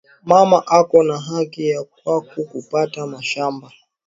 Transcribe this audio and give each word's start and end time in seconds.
Mama 0.29 0.57
eko 0.77 0.97
na 1.07 1.17
haki 1.27 1.63
yake 1.71 1.89
kwaku 2.03 2.59
pata 2.71 3.01
mashamba 3.13 3.67